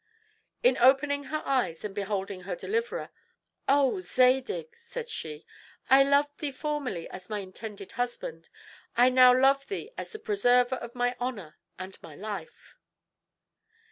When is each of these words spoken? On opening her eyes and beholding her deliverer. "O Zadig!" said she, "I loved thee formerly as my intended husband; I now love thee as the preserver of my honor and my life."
On 0.65 0.77
opening 0.79 1.25
her 1.25 1.43
eyes 1.45 1.83
and 1.85 1.93
beholding 1.93 2.41
her 2.41 2.55
deliverer. 2.55 3.11
"O 3.69 3.99
Zadig!" 3.99 4.75
said 4.75 5.09
she, 5.11 5.45
"I 5.91 6.01
loved 6.03 6.39
thee 6.39 6.51
formerly 6.51 7.07
as 7.11 7.29
my 7.29 7.37
intended 7.37 7.91
husband; 7.91 8.49
I 8.97 9.09
now 9.11 9.31
love 9.31 9.67
thee 9.67 9.91
as 9.99 10.11
the 10.11 10.17
preserver 10.17 10.77
of 10.77 10.95
my 10.95 11.15
honor 11.19 11.59
and 11.77 12.01
my 12.01 12.15
life." 12.15 12.73